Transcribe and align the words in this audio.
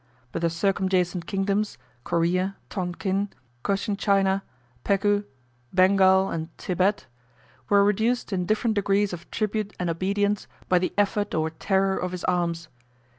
But 0.31 0.41
the 0.41 0.49
circumjacent 0.49 1.27
kingdoms, 1.27 1.77
Corea, 2.03 2.55
Tonkin, 2.71 3.29
Cochinchina, 3.63 4.41
Pegu, 4.83 5.25
Bengal, 5.71 6.31
and 6.31 6.49
Thibet, 6.57 7.05
were 7.69 7.83
reduced 7.85 8.33
in 8.33 8.47
different 8.47 8.73
degrees 8.73 9.13
of 9.13 9.29
tribute 9.29 9.75
and 9.79 9.91
obedience 9.91 10.47
by 10.67 10.79
the 10.79 10.91
effort 10.97 11.35
or 11.35 11.51
terror 11.51 11.95
of 11.99 12.13
his 12.13 12.23
arms. 12.23 12.67